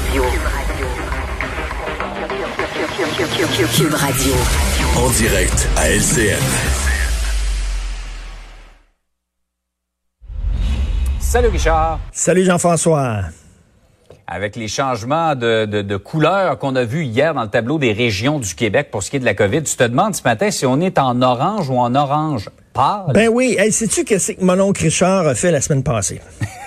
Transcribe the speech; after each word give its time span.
Radio. 0.00 0.24
Cube 3.76 3.94
Radio. 3.94 4.32
En 4.96 5.10
direct 5.10 5.68
à 5.76 5.90
LCN. 5.90 6.38
Salut 11.20 11.48
Richard. 11.48 12.00
Salut 12.12 12.44
Jean-François. 12.44 13.24
Avec 14.26 14.56
les 14.56 14.68
changements 14.68 15.34
de, 15.34 15.66
de, 15.66 15.82
de 15.82 15.96
couleur 15.96 16.58
qu'on 16.58 16.76
a 16.76 16.84
vus 16.84 17.04
hier 17.04 17.34
dans 17.34 17.42
le 17.42 17.48
tableau 17.50 17.78
des 17.78 17.92
régions 17.92 18.38
du 18.38 18.54
Québec 18.54 18.90
pour 18.90 19.02
ce 19.02 19.10
qui 19.10 19.16
est 19.16 19.20
de 19.20 19.24
la 19.26 19.34
COVID, 19.34 19.62
tu 19.64 19.76
te 19.76 19.84
demandes 19.84 20.14
ce 20.14 20.22
matin 20.22 20.50
si 20.50 20.64
on 20.64 20.80
est 20.80 20.98
en 20.98 21.20
orange 21.20 21.68
ou 21.68 21.78
en 21.78 21.94
orange 21.94 22.48
pâle? 22.72 23.12
Ben 23.12 23.28
oui. 23.28 23.56
Hey, 23.58 23.70
sais-tu 23.70 24.04
qu'est-ce 24.04 24.32
que 24.32 24.42
mon 24.42 24.58
oncle 24.60 24.82
Richard 24.82 25.26
a 25.26 25.34
fait 25.34 25.50
la 25.50 25.60
semaine 25.60 25.82
passée? 25.82 26.22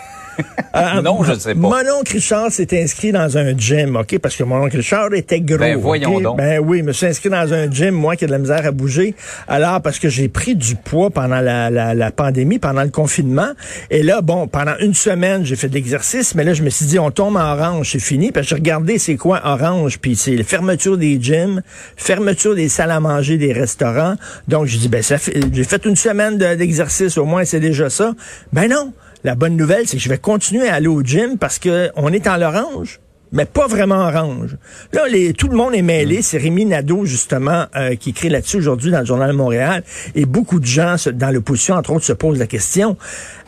Euh, 0.76 1.02
non, 1.02 1.24
je 1.24 1.34
ne 1.34 1.40
sais 1.40 1.54
pas. 1.54 1.60
Mon 1.60 2.00
oncle 2.00 2.14
Richard 2.14 2.52
s'est 2.52 2.82
inscrit 2.82 3.12
dans 3.12 3.38
un 3.38 3.56
gym, 3.56 3.96
OK? 3.96 4.18
Parce 4.20 4.36
que 4.36 4.44
mon 4.44 4.64
oncle 4.64 4.78
Richard 4.78 5.14
était 5.14 5.40
gros. 5.40 5.60
Ben, 5.60 5.78
voyons 5.78 6.20
donc. 6.20 6.38
Ben 6.38 6.60
oui, 6.60 6.80
je 6.80 6.84
me 6.84 6.92
suis 6.94 7.06
inscrit 7.06 7.30
dans 7.30 7.54
un 7.54 7.70
gym, 7.70 7.92
moi, 7.92 8.16
qui 8.16 8.24
a 8.24 8.28
de 8.28 8.32
la 8.32 8.40
misère 8.40 8.66
à 8.66 8.72
bouger. 8.72 9.16
Alors, 9.48 9.82
parce 9.82 10.00
que 10.00 10.10
j'ai 10.10 10.30
pris 10.30 10.56
du 10.56 10.76
poids 10.76 11.12
pendant 11.12 11.42
la, 11.42 11.70
la, 11.70 11.94
la, 11.94 12.12
pandémie, 12.12 12.58
pendant 12.58 12.82
le 12.84 12.90
confinement. 12.90 13.50
Et 13.92 14.02
là, 14.02 14.22
bon, 14.22 14.48
pendant 14.48 14.74
une 14.80 14.96
semaine, 14.96 15.46
j'ai 15.46 15.56
fait 15.56 15.70
de 15.70 15.76
l'exercice, 15.76 16.34
mais 16.34 16.44
là, 16.44 16.54
je 16.54 16.64
me 16.64 16.70
suis 16.70 16.86
dit, 16.88 16.98
on 16.98 17.12
tombe 17.12 17.36
en 17.36 17.54
orange, 17.54 17.92
c'est 17.92 18.00
fini. 18.00 18.32
Parce 18.32 18.48
que 18.48 18.50
j'ai 18.50 18.56
regardé 18.56 18.98
c'est 18.98 19.16
quoi 19.16 19.42
orange, 19.44 20.00
puis 20.00 20.16
c'est 20.16 20.36
la 20.36 20.44
fermeture 20.44 20.98
des 20.98 21.22
gyms, 21.22 21.62
fermeture 21.98 22.56
des 22.56 22.70
salles 22.70 22.92
à 22.92 23.00
manger, 23.00 23.38
des 23.38 23.54
restaurants. 23.54 24.16
Donc, 24.48 24.66
j'ai 24.66 24.80
dit, 24.80 24.90
ben, 24.90 25.04
ça 25.04 25.20
fait, 25.20 25.40
j'ai 25.54 25.64
fait 25.64 25.86
une 25.86 25.96
semaine 25.96 26.38
de- 26.40 26.56
d'exercice, 26.56 27.18
au 27.20 27.26
moins, 27.26 27.46
c'est 27.46 27.60
déjà 27.60 27.90
ça. 27.92 28.14
Ben 28.52 28.70
non! 28.70 28.92
La 29.24 29.36
bonne 29.36 29.56
nouvelle, 29.56 29.88
c'est 29.88 29.98
que 29.98 30.04
je 30.04 30.10
vais 30.10 30.18
continuer 30.18 30.68
à 30.68 30.76
aller 30.76 30.88
au 30.88 31.02
gym 31.02 31.38
parce 31.38 31.60
que 31.60 31.90
on 31.96 32.12
est 32.12 32.28
en 32.28 32.38
l'orange 32.38 33.00
mais 33.36 33.46
pas 33.46 33.66
vraiment 33.66 33.96
orange. 33.96 34.58
Là, 34.92 35.08
les, 35.08 35.34
tout 35.34 35.48
le 35.48 35.58
monde 35.58 35.74
est 35.74 35.82
mêlé. 35.82 36.22
C'est 36.22 36.38
Rémi 36.38 36.66
Nadeau, 36.66 37.04
justement, 37.04 37.66
euh, 37.76 37.96
qui 37.96 38.12
écrit 38.12 38.30
là-dessus 38.30 38.58
aujourd'hui 38.58 38.92
dans 38.92 39.00
le 39.00 39.06
Journal 39.08 39.32
de 39.32 39.36
Montréal. 39.36 39.84
Et 40.14 40.26
beaucoup 40.28 40.60
de 40.60 40.68
gens 40.68 40.98
se- 40.98 41.10
dans 41.10 41.32
l'opposition, 41.32 41.74
entre 41.74 41.94
autres, 41.94 42.06
se 42.06 42.14
posent 42.14 42.38
la 42.38 42.46
question. 42.46 42.96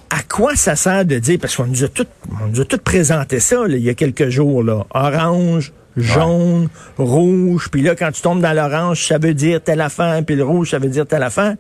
À 0.10 0.24
quoi 0.28 0.56
ça 0.56 0.76
sert 0.76 1.06
de 1.06 1.20
dire, 1.20 1.38
parce 1.40 1.56
qu'on 1.56 1.68
nous 1.68 1.84
a 1.84 1.88
tout, 1.88 2.08
on 2.44 2.48
nous 2.48 2.62
a 2.62 2.66
tout 2.66 2.80
présenté 2.80 3.40
ça, 3.40 3.68
là, 3.68 3.76
il 3.78 3.84
y 3.84 3.90
a 3.90 3.94
quelques 3.94 4.30
jours, 4.30 4.64
là. 4.64 4.88
Orange, 4.92 5.72
jaune, 5.96 6.68
rouge, 6.98 7.70
puis 7.72 7.84
là, 7.84 7.94
quand 7.96 8.12
tu 8.12 8.24
tombes 8.24 8.42
dans 8.42 8.54
l'orange, 8.54 9.06
ça 9.06 9.20
veut 9.20 9.36
dire 9.36 9.62
telle 9.62 9.82
affaire, 9.82 10.20
puis 10.26 10.36
le 10.36 10.44
rouge, 10.46 10.72
ça 10.72 10.80
veut 10.80 10.90
dire 10.90 11.06
telle 11.06 11.22
affaire. 11.22 11.54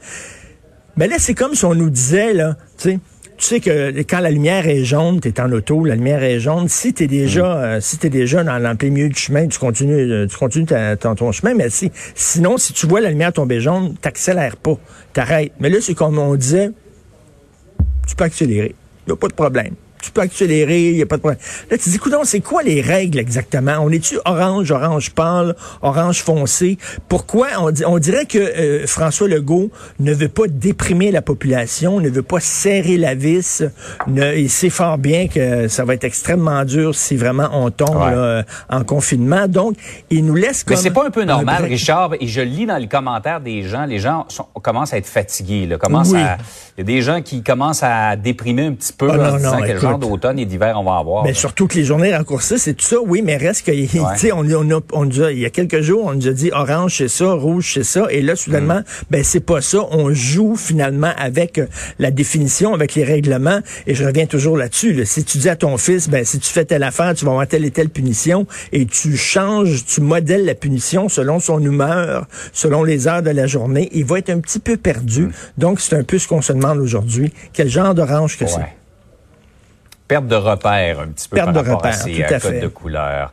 Mais 0.97 1.07
là, 1.07 1.17
c'est 1.19 1.35
comme 1.35 1.53
si 1.53 1.63
on 1.65 1.75
nous 1.75 1.91
disait, 1.91 2.33
là, 2.33 2.55
tu 2.79 2.89
sais, 2.89 2.99
tu 3.37 3.45
sais 3.45 3.59
que 3.59 3.91
quand 4.03 4.19
la 4.19 4.31
lumière 4.31 4.67
est 4.67 4.83
jaune, 4.83 5.19
tu 5.19 5.27
es 5.27 5.39
en 5.41 5.51
auto, 5.51 5.83
la 5.83 5.95
lumière 5.95 6.23
est 6.23 6.39
jaune. 6.39 6.67
Si 6.69 6.93
tu 6.93 7.03
es 7.03 7.07
déjà, 7.07 7.57
euh, 7.57 7.79
si 7.81 7.97
t'es 7.97 8.09
déjà 8.09 8.43
dans, 8.43 8.59
dans 8.61 8.77
le 8.81 8.89
milieu 8.89 9.09
du 9.09 9.19
chemin, 9.19 9.47
tu 9.47 9.59
continues, 9.59 9.93
euh, 10.11 10.27
tu 10.27 10.37
continues 10.37 10.65
ta- 10.65 10.95
ton, 10.95 11.15
ton 11.15 11.31
chemin. 11.31 11.53
Mais 11.53 11.69
si, 11.69 11.91
sinon, 12.15 12.57
si 12.57 12.71
tu 12.73 12.87
vois 12.87 13.01
la 13.01 13.09
lumière 13.09 13.33
tomber 13.33 13.59
jaune, 13.59 13.95
t'accélères 14.01 14.55
pas, 14.57 14.77
t'arrêtes. 15.13 15.51
Mais 15.59 15.69
là, 15.69 15.77
c'est 15.81 15.93
comme 15.95 16.17
on 16.17 16.35
disait, 16.35 16.69
tu 18.07 18.15
peux 18.15 18.23
accélérer. 18.23 18.73
Il 19.07 19.13
a 19.13 19.15
pas 19.15 19.27
de 19.27 19.33
problème. 19.33 19.73
Tu 20.05 20.11
peux 20.11 20.21
accélérer, 20.21 20.89
il 20.89 20.95
n'y 20.97 21.01
a 21.01 21.05
pas 21.07 21.15
de 21.15 21.21
problème. 21.21 21.39
Là, 21.71 21.77
tu 21.79 21.89
dis, 21.89 21.95
écoute, 21.95 22.13
c'est 22.25 22.41
quoi 22.41 22.61
les 22.61 22.79
règles 22.79 23.17
exactement? 23.17 23.77
On 23.81 23.89
est-tu 23.89 24.17
orange, 24.25 24.69
orange 24.71 25.09
pâle, 25.11 25.55
orange 25.81 26.21
foncé? 26.21 26.77
Pourquoi? 27.09 27.47
On, 27.59 27.71
di- 27.71 27.83
on 27.85 27.97
dirait 27.97 28.25
que 28.27 28.37
euh, 28.37 28.85
François 28.85 29.27
Legault 29.27 29.71
ne 29.99 30.13
veut 30.13 30.29
pas 30.29 30.43
déprimer 30.47 31.09
la 31.11 31.23
population, 31.23 31.99
ne 31.99 32.09
veut 32.09 32.21
pas 32.21 32.39
serrer 32.39 32.97
la 32.97 33.15
vis. 33.15 33.63
Ne, 34.07 34.35
il 34.35 34.49
sait 34.49 34.69
fort 34.69 34.99
bien 34.99 35.27
que 35.27 35.67
ça 35.69 35.85
va 35.85 35.95
être 35.95 36.03
extrêmement 36.03 36.63
dur 36.65 36.93
si 36.93 37.15
vraiment 37.15 37.49
on 37.53 37.71
tombe 37.71 37.95
Ouais. 37.95 38.11
là, 38.13 38.43
en 38.69 38.83
confinement. 38.83 39.47
Donc, 39.47 39.75
il 40.11 40.23
nous 40.25 40.35
laisse 40.35 40.63
comme... 40.63 40.75
Mais 40.75 40.81
c'est 40.83 40.91
pas 40.91 41.07
un 41.07 41.11
peu 41.11 41.23
normal. 41.23 41.63
Richard, 41.63 42.11
et 42.19 42.27
je 42.27 42.41
lis 42.41 42.65
dans 42.67 42.77
les 42.77 42.87
commentaires 42.87 43.41
des 43.41 43.63
gens, 43.63 43.85
les 43.85 43.99
gens 43.99 44.25
sont- 44.29 44.47
commencent 44.61 44.93
à 44.93 44.97
être 44.97 45.07
fatigués. 45.07 45.65
Là, 45.65 45.77
commencent 45.77 46.11
Oui. 46.11 46.19
à, 46.21 46.37
il 46.77 46.81
y 46.81 46.81
a 46.81 46.83
des 46.83 47.01
gens 47.01 47.21
qui 47.21 47.41
commencent 47.41 47.83
à 47.83 48.15
déprimer 48.17 48.65
un 48.67 48.73
petit 48.73 48.91
peu 48.93 49.09
Ah, 49.11 49.17
là, 49.17 49.31
non, 49.39 49.51
non, 49.57 49.63
écoute. 49.63 49.94
D'automne 49.97 50.39
et 50.39 50.45
d'hiver 50.45 50.75
on 50.79 50.83
va 50.83 50.97
avoir. 50.97 51.23
Mais. 51.23 51.29
Ben, 51.29 51.35
surtout 51.35 51.67
que 51.67 51.75
les 51.75 51.83
journées 51.83 52.15
raccourcies, 52.15 52.59
c'est 52.59 52.73
tout 52.73 52.85
ça, 52.85 52.97
oui, 53.05 53.21
mais 53.23 53.37
reste 53.37 53.65
que, 53.65 53.71
tu 53.71 53.99
sais, 54.17 54.31
on, 54.31 54.39
on, 54.39 54.71
a, 54.71 54.79
on 54.93 55.05
nous 55.05 55.21
a- 55.21 55.31
il 55.31 55.39
y 55.39 55.45
a 55.45 55.49
quelques 55.49 55.81
jours, 55.81 56.05
on 56.05 56.13
nous 56.13 56.27
a 56.27 56.31
dit 56.31 56.51
orange, 56.53 56.95
c'est 56.97 57.07
ça, 57.07 57.31
rouge, 57.33 57.71
c'est 57.73 57.83
ça, 57.83 58.07
et 58.09 58.21
là, 58.21 58.35
soudainement, 58.35 58.81
ben, 59.09 59.23
c'est 59.23 59.39
pas 59.39 59.61
ça. 59.61 59.79
On 59.91 60.13
joue 60.13 60.55
finalement 60.55 61.11
avec 61.17 61.57
euh, 61.59 61.67
la 61.99 62.11
définition, 62.11 62.73
avec 62.73 62.95
les 62.95 63.03
règlements, 63.03 63.59
et 63.87 63.95
je 63.95 64.03
reviens 64.05 64.25
toujours 64.25 64.57
là-dessus. 64.57 64.93
là. 64.93 65.05
Si 65.05 65.23
tu 65.23 65.37
dis 65.37 65.49
à 65.49 65.55
ton 65.55 65.77
fils, 65.77 66.09
ben, 66.09 66.23
si 66.25 66.39
tu 66.39 66.49
fais 66.49 66.65
telle 66.65 66.83
affaire, 66.83 67.13
tu 67.15 67.25
vas 67.25 67.31
avoir 67.31 67.47
telle 67.47 67.65
et 67.65 67.71
telle 67.71 67.89
punition, 67.89 68.47
et 68.71 68.85
tu 68.85 69.15
changes, 69.17 69.85
tu 69.85 70.01
modèles 70.01 70.45
la 70.45 70.55
punition 70.55 71.09
selon 71.09 71.39
son 71.39 71.61
humeur, 71.61 72.27
selon 72.53 72.83
les 72.83 73.07
heures 73.07 73.21
de 73.21 73.29
la 73.31 73.47
journée, 73.47 73.89
il 73.93 74.05
va 74.05 74.19
être 74.19 74.29
un 74.29 74.39
petit 74.39 74.59
peu 74.59 74.77
perdu. 74.77 75.29
Donc, 75.57 75.79
c'est 75.79 75.95
un 75.95 76.03
peu 76.03 76.17
ce 76.19 76.27
qu'on 76.27 76.41
se 76.41 76.53
demande 76.53 76.79
aujourd'hui. 76.79 77.33
Quel 77.53 77.69
genre 77.69 77.93
d'orange 77.95 78.37
que 78.37 78.45
c'est? 78.47 78.59
Perte 80.07 80.27
de 80.27 80.35
repère 80.35 80.99
un 80.99 81.07
petit 81.07 81.27
peu 81.27 81.35
Perte 81.35 81.53
par 81.53 81.63
de 81.63 81.69
rapport 81.69 81.85
à 81.85 81.89
repère, 81.89 82.01
ces 82.01 82.21
euh, 82.21 82.25
à 82.25 82.29
codes 82.29 82.41
fait. 82.41 82.59
de 82.59 82.67
couleur. 82.67 83.31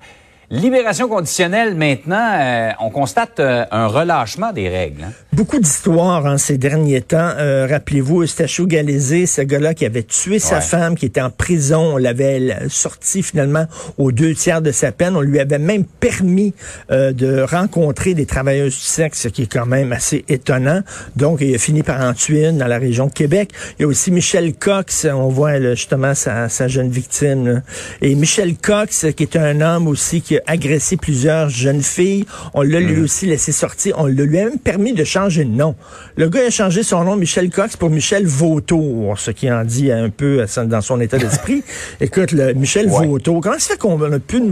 Libération 0.55 1.09
conditionnelle, 1.09 1.75
maintenant, 1.75 2.29
euh, 2.39 2.69
on 2.79 2.91
constate 2.91 3.41
euh, 3.41 3.65
un 3.71 3.87
relâchement 3.87 4.53
des 4.53 4.69
règles. 4.69 5.05
hein. 5.05 5.13
Beaucoup 5.33 5.59
d'histoires 5.59 6.27
en 6.27 6.37
ces 6.37 6.59
derniers 6.59 7.01
temps. 7.01 7.31
Euh, 7.39 7.67
Rappelez-vous, 7.71 8.23
Eustachio 8.25 8.67
Galizé, 8.67 9.25
ce 9.25 9.41
gars-là 9.41 9.73
qui 9.73 9.87
avait 9.87 10.03
tué 10.03 10.39
sa 10.39 10.61
femme, 10.61 10.95
qui 10.95 11.07
était 11.07 11.23
en 11.23 11.31
prison. 11.31 11.95
On 11.95 11.97
l'avait 11.97 12.55
sorti 12.69 13.23
finalement 13.23 13.65
aux 13.97 14.13
deux 14.13 14.35
tiers 14.35 14.61
de 14.61 14.73
sa 14.73 14.93
peine. 14.93 15.17
On 15.17 15.23
lui 15.23 15.41
avait 15.41 15.59
même 15.59 15.85
permis 15.87 16.53
euh, 16.91 17.13
de 17.13 17.41
rencontrer 17.41 18.13
des 18.13 18.27
travailleuses 18.27 18.75
du 18.75 18.81
sexe, 18.85 19.23
ce 19.23 19.29
qui 19.29 19.45
est 19.45 19.51
quand 19.51 19.65
même 19.65 19.91
assez 19.95 20.23
étonnant. 20.29 20.83
Donc, 21.17 21.39
il 21.41 21.55
a 21.55 21.59
fini 21.59 21.83
par 21.83 22.03
en 22.03 22.13
tuer 22.13 22.45
une 22.49 22.59
dans 22.59 22.67
la 22.69 22.79
région 22.79 23.07
de 23.07 23.13
Québec. 23.13 23.53
Il 23.79 23.83
y 23.83 23.85
a 23.87 23.89
aussi 23.89 24.11
Michel 24.11 24.53
Cox, 24.53 25.07
on 25.11 25.29
voit 25.29 25.59
là, 25.59 25.75
justement 25.75 26.15
sa, 26.15 26.51
sa 26.51 26.69
jeune 26.69 26.91
victime. 26.91 27.47
là. 27.47 27.61
Et 28.03 28.15
Michel 28.15 28.55
Cox, 28.59 29.07
qui 29.17 29.23
est 29.23 29.37
un 29.37 29.63
homme 29.63 29.89
aussi 29.89 30.21
qui 30.21 30.37
a 30.37 30.42
agressé 30.47 30.97
plusieurs 30.97 31.49
jeunes 31.49 31.83
filles. 31.83 32.25
On 32.55 32.63
l'a 32.63 32.81
lui 32.81 33.01
aussi 33.01 33.27
laissé 33.27 33.53
sortir. 33.53 33.95
On 33.99 34.07
l'a 34.07 34.25
lui 34.25 34.39
a 34.39 34.45
même 34.45 34.59
permis 34.59 34.93
de 34.93 35.05
changer 35.05 35.45
de 35.45 35.51
nom. 35.51 35.75
Le 36.17 36.29
gars 36.29 36.47
a 36.47 36.51
changé 36.51 36.83
son 36.83 37.05
nom 37.05 37.17
Michel 37.17 37.51
Cox 37.51 37.77
pour 37.77 37.91
Michel 37.91 38.27
Vautour, 38.27 39.19
ce 39.19 39.31
qui 39.31 39.51
en 39.51 39.65
dit 39.65 39.91
un 39.93 40.11
peu 40.11 40.47
son- 40.47 40.65
dans 40.65 40.81
son 40.81 41.01
état 41.01 41.19
d'esprit. 41.19 41.63
Écoute, 42.01 42.33
le 42.33 42.53
Michel 42.55 42.89
Ouais. 42.89 43.07
Vautour, 43.07 43.41
comment 43.41 43.59
ça 43.59 43.75
fait 43.75 43.79
qu'on 43.79 44.01
a 44.03 44.19
pu 44.19 44.43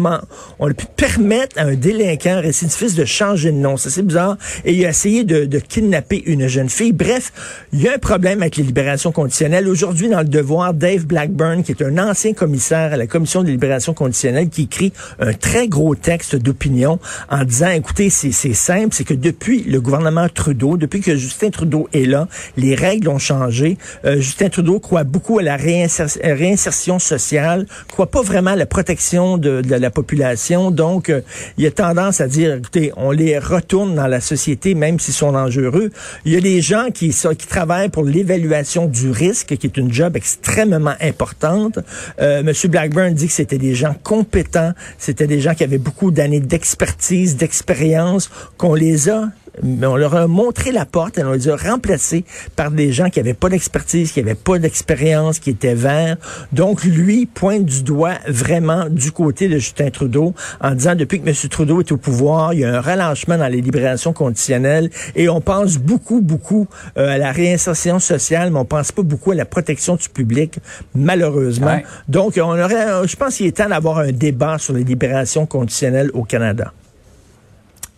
on 0.58 0.70
a 0.70 0.74
pu 0.74 0.86
permettre 0.96 1.58
à 1.58 1.62
un 1.64 1.74
délinquant 1.74 2.40
récidiviste 2.40 2.96
de 2.96 3.04
changer 3.04 3.50
de 3.50 3.56
nom? 3.56 3.76
C'est 3.76 3.88
assez 3.88 4.02
bizarre. 4.02 4.36
Et 4.64 4.72
il 4.74 4.84
a 4.86 4.90
essayé 4.90 5.24
de, 5.24 5.44
de 5.46 5.58
kidnapper 5.58 6.22
une 6.26 6.46
jeune 6.48 6.68
fille. 6.68 6.92
Bref, 6.92 7.32
il 7.72 7.80
y 7.82 7.88
a 7.88 7.94
un 7.94 7.98
problème 7.98 8.42
avec 8.42 8.56
les 8.56 8.62
libérations 8.62 9.10
conditionnelles. 9.12 9.66
Aujourd'hui, 9.68 10.08
dans 10.08 10.20
le 10.20 10.26
devoir, 10.28 10.74
Dave 10.74 11.06
Blackburn, 11.06 11.62
qui 11.62 11.72
est 11.72 11.82
un 11.82 11.98
ancien 11.98 12.32
commissaire 12.34 12.92
à 12.92 12.96
la 12.96 13.06
commission 13.06 13.42
des 13.42 13.50
libérations 13.52 13.94
conditionnelles, 13.94 14.48
qui 14.48 14.62
écrit 14.62 14.92
un 15.18 15.32
très 15.32 15.66
gros 15.68 15.79
texte 15.94 16.36
d'opinion 16.36 16.98
en 17.30 17.44
disant, 17.44 17.70
écoutez, 17.70 18.10
c'est 18.10 18.32
simple, 18.54 18.88
c'est 18.94 19.04
que 19.04 19.14
depuis 19.14 19.62
le 19.64 19.80
gouvernement 19.80 20.28
Trudeau, 20.32 20.76
depuis 20.76 21.00
que 21.00 21.16
Justin 21.16 21.50
Trudeau 21.50 21.88
est 21.92 22.06
là, 22.06 22.28
les 22.56 22.74
règles 22.74 23.08
ont 23.08 23.18
changé. 23.18 23.78
Euh, 24.04 24.16
Justin 24.20 24.48
Trudeau 24.48 24.78
croit 24.80 25.04
beaucoup 25.04 25.38
à 25.38 25.42
la 25.42 25.56
réinser- 25.56 26.20
réinsertion 26.22 26.98
sociale, 26.98 27.66
croit 27.88 28.10
pas 28.10 28.22
vraiment 28.22 28.50
à 28.52 28.56
la 28.56 28.66
protection 28.66 29.38
de, 29.38 29.60
de 29.60 29.74
la 29.74 29.90
population. 29.90 30.70
Donc, 30.70 31.08
euh, 31.10 31.20
il 31.58 31.66
a 31.66 31.70
tendance 31.70 32.20
à 32.20 32.28
dire, 32.28 32.54
écoutez, 32.54 32.92
on 32.96 33.10
les 33.10 33.38
retourne 33.38 33.94
dans 33.94 34.06
la 34.06 34.20
société, 34.20 34.74
même 34.74 34.98
s'ils 35.00 35.14
sont 35.14 35.32
dangereux. 35.32 35.90
Il 36.24 36.32
y 36.32 36.36
a 36.36 36.40
des 36.40 36.60
gens 36.60 36.88
qui, 36.92 37.12
sont- 37.12 37.34
qui 37.34 37.46
travaillent 37.46 37.88
pour 37.88 38.04
l'évaluation 38.04 38.86
du 38.86 39.10
risque, 39.10 39.56
qui 39.56 39.66
est 39.66 39.76
une 39.76 39.92
job 39.92 40.16
extrêmement 40.16 40.94
importante. 41.00 41.78
Euh, 42.20 42.42
Monsieur 42.42 42.68
Blackburn 42.68 43.12
dit 43.14 43.26
que 43.26 43.32
c'était 43.32 43.58
des 43.58 43.74
gens 43.74 43.94
compétents, 44.02 44.72
c'était 44.98 45.26
des 45.26 45.40
gens 45.40 45.54
qui 45.54 45.59
avaient 45.64 45.78
beaucoup 45.78 46.10
d'années 46.10 46.40
d'expertise, 46.40 47.36
d'expérience, 47.36 48.30
qu'on 48.56 48.74
les 48.74 49.08
a 49.08 49.30
mais 49.62 49.86
on 49.86 49.96
leur 49.96 50.14
a 50.14 50.26
montré 50.26 50.72
la 50.72 50.86
porte 50.86 51.18
et 51.18 51.24
on 51.24 51.32
les 51.32 51.48
a 51.48 51.56
remplacés 51.56 52.24
par 52.56 52.70
des 52.70 52.92
gens 52.92 53.10
qui 53.10 53.18
n'avaient 53.18 53.34
pas 53.34 53.48
d'expertise, 53.48 54.12
qui 54.12 54.20
n'avaient 54.22 54.34
pas 54.34 54.58
d'expérience, 54.58 55.38
qui 55.38 55.50
étaient 55.50 55.74
verts. 55.74 56.16
Donc, 56.52 56.84
lui 56.84 57.26
pointe 57.26 57.64
du 57.64 57.82
doigt 57.82 58.14
vraiment 58.26 58.86
du 58.88 59.12
côté 59.12 59.48
de 59.48 59.58
Justin 59.58 59.90
Trudeau 59.90 60.34
en 60.60 60.72
disant 60.72 60.94
depuis 60.94 61.20
que 61.20 61.28
M. 61.28 61.34
Trudeau 61.50 61.80
est 61.80 61.92
au 61.92 61.96
pouvoir, 61.96 62.54
il 62.54 62.60
y 62.60 62.64
a 62.64 62.76
un 62.76 62.80
relâchement 62.80 63.36
dans 63.36 63.48
les 63.48 63.60
libérations 63.60 64.12
conditionnelles 64.12 64.90
et 65.14 65.28
on 65.28 65.40
pense 65.40 65.78
beaucoup, 65.78 66.20
beaucoup 66.20 66.66
euh, 66.96 67.14
à 67.14 67.18
la 67.18 67.32
réinsertion 67.32 67.98
sociale, 67.98 68.50
mais 68.50 68.58
on 68.58 68.64
pense 68.64 68.92
pas 68.92 69.02
beaucoup 69.02 69.32
à 69.32 69.34
la 69.34 69.44
protection 69.44 69.96
du 69.96 70.08
public, 70.08 70.58
malheureusement. 70.94 71.66
Ouais. 71.66 71.84
Donc, 72.08 72.34
on 72.36 72.58
aurait, 72.58 72.88
euh, 72.88 73.06
je 73.06 73.16
pense 73.16 73.36
qu'il 73.36 73.46
est 73.46 73.56
temps 73.56 73.68
d'avoir 73.68 73.98
un 73.98 74.12
débat 74.12 74.58
sur 74.58 74.74
les 74.74 74.84
libérations 74.84 75.46
conditionnelles 75.46 76.10
au 76.14 76.24
Canada. 76.24 76.72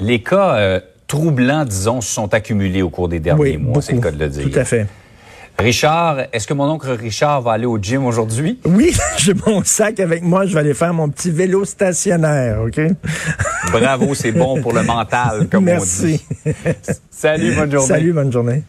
Les 0.00 0.22
cas 0.22 0.56
euh, 0.56 0.80
troublants, 1.12 1.66
disons, 1.66 2.00
se 2.00 2.10
sont 2.10 2.32
accumulés 2.32 2.80
au 2.80 2.88
cours 2.88 3.06
des 3.06 3.20
derniers 3.20 3.42
Oui, 3.42 3.56
mois, 3.58 3.82
c'est 3.82 3.92
le 3.92 4.00
cas 4.00 4.10
de 4.10 4.18
le 4.18 4.30
dire. 4.30 4.48
Tout 4.50 4.58
à 4.58 4.64
fait. 4.64 4.86
Richard, 5.58 6.20
est-ce 6.32 6.46
que 6.46 6.54
mon 6.54 6.64
oncle 6.64 6.88
Richard 6.90 7.42
va 7.42 7.52
aller 7.52 7.66
au 7.66 7.76
gym 7.76 8.06
aujourd'hui? 8.06 8.58
Oui, 8.64 8.96
j'ai 9.18 9.34
mon 9.46 9.62
sac 9.62 10.00
avec 10.00 10.22
moi. 10.22 10.46
Je 10.46 10.54
vais 10.54 10.60
aller 10.60 10.72
faire 10.72 10.94
mon 10.94 11.10
petit 11.10 11.30
vélo 11.30 11.66
stationnaire, 11.66 12.62
OK? 12.62 12.80
Bravo, 13.70 14.14
c'est 14.14 14.32
bon 14.32 14.62
pour 14.62 14.72
le 14.72 14.82
mental, 14.84 15.48
comme 15.50 15.64
Merci. 15.66 16.24
on 16.46 16.50
dit. 16.50 16.56
Salut, 17.10 17.54
bonne 17.56 17.70
journée. 17.70 17.88
Salut, 17.88 18.12
bonne 18.14 18.32
journée. 18.32 18.62